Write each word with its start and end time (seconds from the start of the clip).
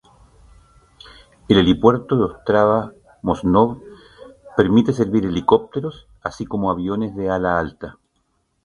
El 1.47 1.57
helipuerto 1.59 2.15
de 2.17 2.23
Ostrava-Mošnov's 2.29 3.83
permite 4.57 4.93
servir 4.93 5.25
helicópteros, 5.27 6.07
así 6.23 6.43
como 6.47 6.71
aviones 6.71 7.15
de 7.15 7.29
ala 7.29 7.59
alta. 7.59 7.99